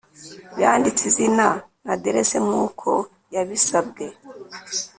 yanditse 0.61 1.01
izina 1.09 1.47
na 1.85 1.93
aderesi 1.97 2.37
nkuko 2.45 2.89
yabisabwe. 3.35 4.05